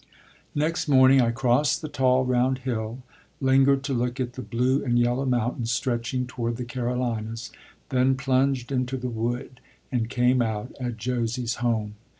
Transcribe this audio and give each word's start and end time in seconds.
Next 0.55 0.87
morning 0.87 1.21
I 1.21 1.29
crossed 1.29 1.83
the 1.83 1.87
tall 1.87 2.25
round 2.25 2.57
hill, 2.65 3.03
lingered 3.39 3.83
to 3.83 3.93
look 3.93 4.19
at 4.19 4.33
the 4.33 4.41
blue 4.41 4.83
and 4.83 4.97
yellow 4.97 5.27
mountains 5.27 5.69
stretching 5.69 6.25
toward 6.25 6.57
the 6.57 6.65
Carolinas, 6.65 7.51
then 7.89 8.17
plunged 8.17 8.71
into 8.71 8.97
the 8.97 9.09
wood, 9.11 9.61
and 9.91 10.09
came 10.09 10.41
out 10.41 10.75
at 10.79 10.97
Josie's 10.97 11.57
home. 11.61 11.97